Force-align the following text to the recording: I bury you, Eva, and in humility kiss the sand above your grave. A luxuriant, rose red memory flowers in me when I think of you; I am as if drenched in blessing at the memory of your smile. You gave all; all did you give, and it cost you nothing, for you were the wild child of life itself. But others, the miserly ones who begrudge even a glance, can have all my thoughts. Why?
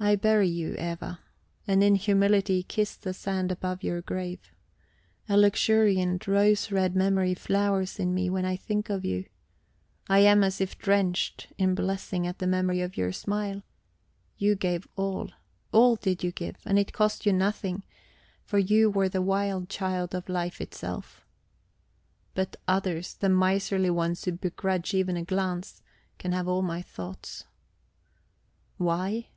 I 0.00 0.16
bury 0.16 0.48
you, 0.48 0.74
Eva, 0.78 1.20
and 1.64 1.80
in 1.80 1.94
humility 1.94 2.64
kiss 2.64 2.96
the 2.96 3.14
sand 3.14 3.52
above 3.52 3.84
your 3.84 4.02
grave. 4.02 4.52
A 5.28 5.36
luxuriant, 5.38 6.26
rose 6.26 6.72
red 6.72 6.96
memory 6.96 7.34
flowers 7.34 8.00
in 8.00 8.12
me 8.12 8.28
when 8.28 8.44
I 8.44 8.56
think 8.56 8.90
of 8.90 9.04
you; 9.04 9.26
I 10.08 10.18
am 10.18 10.42
as 10.42 10.60
if 10.60 10.76
drenched 10.76 11.52
in 11.56 11.76
blessing 11.76 12.26
at 12.26 12.40
the 12.40 12.48
memory 12.48 12.80
of 12.80 12.96
your 12.96 13.12
smile. 13.12 13.62
You 14.36 14.56
gave 14.56 14.88
all; 14.96 15.30
all 15.70 15.94
did 15.94 16.24
you 16.24 16.32
give, 16.32 16.56
and 16.64 16.80
it 16.80 16.92
cost 16.92 17.24
you 17.24 17.32
nothing, 17.32 17.84
for 18.42 18.58
you 18.58 18.90
were 18.90 19.08
the 19.08 19.22
wild 19.22 19.68
child 19.68 20.16
of 20.16 20.28
life 20.28 20.60
itself. 20.60 21.24
But 22.34 22.56
others, 22.66 23.14
the 23.14 23.28
miserly 23.28 23.88
ones 23.90 24.24
who 24.24 24.32
begrudge 24.32 24.94
even 24.94 25.16
a 25.16 25.22
glance, 25.22 25.80
can 26.18 26.32
have 26.32 26.48
all 26.48 26.62
my 26.62 26.82
thoughts. 26.82 27.44
Why? 28.78 29.28